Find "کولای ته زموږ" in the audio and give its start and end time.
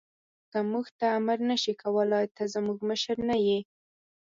1.83-2.77